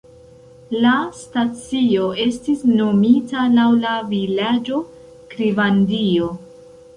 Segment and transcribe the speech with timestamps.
[0.83, 4.81] La stacio estis nomita laŭ la vilaĝo
[5.35, 6.33] Krivandino.